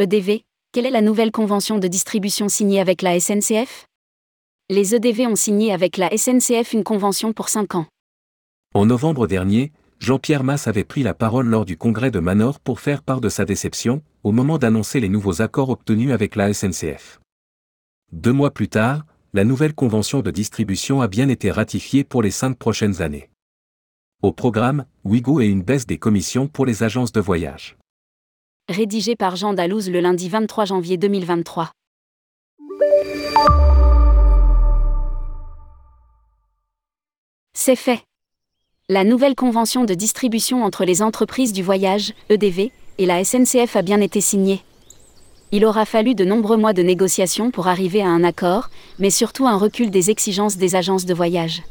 [0.00, 3.84] EDV, quelle est la nouvelle convention de distribution signée avec la SNCF
[4.70, 7.86] Les EDV ont signé avec la SNCF une convention pour 5 ans.
[8.72, 12.80] En novembre dernier, Jean-Pierre Masse avait pris la parole lors du congrès de Manor pour
[12.80, 17.20] faire part de sa déception, au moment d'annoncer les nouveaux accords obtenus avec la SNCF.
[18.10, 19.04] Deux mois plus tard,
[19.34, 23.28] la nouvelle convention de distribution a bien été ratifiée pour les cinq prochaines années.
[24.22, 27.76] Au programme, Wigo et une baisse des commissions pour les agences de voyage
[28.70, 31.72] rédigé par Jean Dalouse le lundi 23 janvier 2023.
[37.52, 38.00] C'est fait.
[38.88, 43.82] La nouvelle convention de distribution entre les entreprises du voyage, EDV, et la SNCF a
[43.82, 44.62] bien été signée.
[45.52, 49.48] Il aura fallu de nombreux mois de négociations pour arriver à un accord, mais surtout
[49.48, 51.62] un recul des exigences des agences de voyage.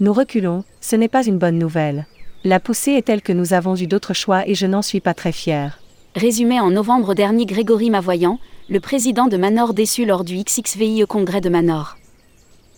[0.00, 2.06] Nous reculons, ce n'est pas une bonne nouvelle.
[2.44, 5.14] La poussée est telle que nous avons eu d'autres choix et je n'en suis pas
[5.14, 5.79] très fier.
[6.16, 11.40] Résumé en novembre dernier Grégory Mavoyant, le président de Manor déçu lors du XXVIE congrès
[11.40, 11.96] de Manor.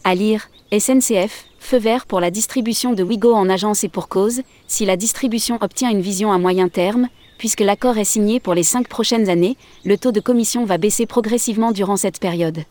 [0.04, 4.42] À lire, SNCF, feu vert pour la distribution de Wigo en agence et pour cause,
[4.66, 7.08] si la distribution obtient une vision à moyen terme,
[7.38, 11.06] puisque l'accord est signé pour les cinq prochaines années, le taux de commission va baisser
[11.06, 12.64] progressivement durant cette période.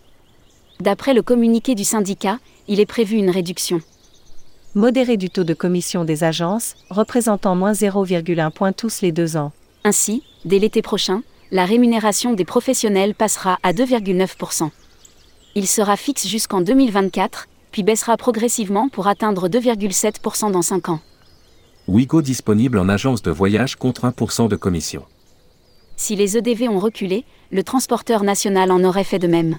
[0.79, 2.37] D'après le communiqué du syndicat,
[2.67, 3.81] il est prévu une réduction
[4.75, 9.51] modérée du taux de commission des agences, représentant moins 0,1 point tous les deux ans.
[9.83, 14.69] Ainsi, dès l'été prochain, la rémunération des professionnels passera à 2,9%.
[15.55, 20.99] Il sera fixe jusqu'en 2024, puis baissera progressivement pour atteindre 2,7% dans 5 ans.
[21.87, 25.03] Wigo disponible en agence de voyage contre 1% de commission.
[25.97, 29.57] Si les EDV ont reculé, le transporteur national en aurait fait de même.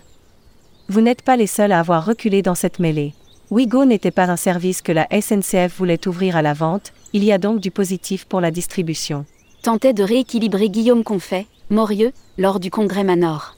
[0.88, 3.14] Vous n'êtes pas les seuls à avoir reculé dans cette mêlée.
[3.50, 7.32] Wigo n'était pas un service que la SNCF voulait ouvrir à la vente, il y
[7.32, 9.26] a donc du positif pour la distribution
[9.62, 13.56] tentait de rééquilibrer Guillaume Confet, Morieux, lors du congrès Manor.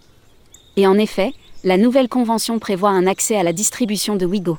[0.76, 1.32] Et en effet,
[1.64, 4.58] la nouvelle convention prévoit un accès à la distribution de Wigo.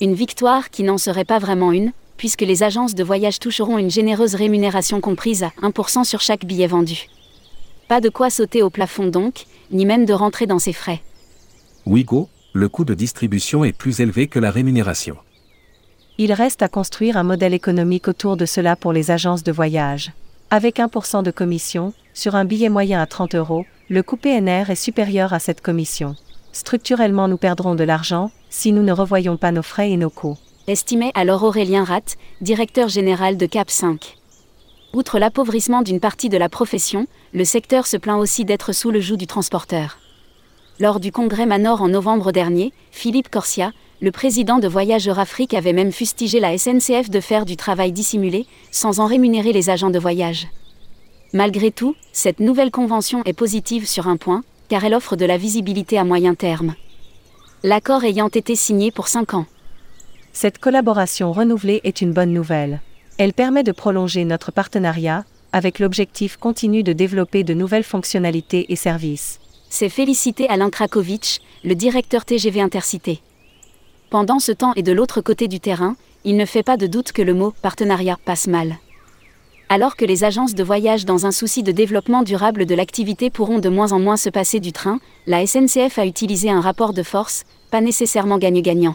[0.00, 3.90] Une victoire qui n'en serait pas vraiment une, puisque les agences de voyage toucheront une
[3.90, 7.06] généreuse rémunération comprise à 1% sur chaque billet vendu.
[7.88, 11.02] Pas de quoi sauter au plafond donc, ni même de rentrer dans ses frais.
[11.84, 15.18] Wigo, le coût de distribution est plus élevé que la rémunération.
[16.16, 20.12] Il reste à construire un modèle économique autour de cela pour les agences de voyage.
[20.52, 24.76] Avec 1% de commission, sur un billet moyen à 30 euros, le coût PNR est
[24.76, 26.14] supérieur à cette commission.
[26.52, 30.38] Structurellement, nous perdrons de l'argent si nous ne revoyons pas nos frais et nos coûts.
[30.68, 34.18] Estimait alors Aurélien Ratt, directeur général de CAP 5.
[34.92, 39.00] Outre l'appauvrissement d'une partie de la profession, le secteur se plaint aussi d'être sous le
[39.00, 39.98] joug du transporteur.
[40.78, 45.72] Lors du congrès Manor en novembre dernier, Philippe Corsia, le président de Voyageurs Afrique avait
[45.72, 49.98] même fustigé la SNCF de faire du travail dissimulé, sans en rémunérer les agents de
[49.98, 50.48] voyage.
[51.32, 55.38] Malgré tout, cette nouvelle convention est positive sur un point, car elle offre de la
[55.38, 56.74] visibilité à moyen terme.
[57.62, 59.46] L'accord ayant été signé pour 5 ans.
[60.32, 62.80] Cette collaboration renouvelée est une bonne nouvelle.
[63.16, 68.76] Elle permet de prolonger notre partenariat, avec l'objectif continu de développer de nouvelles fonctionnalités et
[68.76, 69.40] services.
[69.70, 73.22] C'est félicité Alain Krakowicz, le directeur TGV Intercité.
[74.08, 77.10] Pendant ce temps et de l'autre côté du terrain, il ne fait pas de doute
[77.10, 78.76] que le mot partenariat passe mal.
[79.68, 83.58] Alors que les agences de voyage dans un souci de développement durable de l'activité pourront
[83.58, 87.02] de moins en moins se passer du train, la SNCF a utilisé un rapport de
[87.02, 88.94] force, pas nécessairement gagne-gagnant.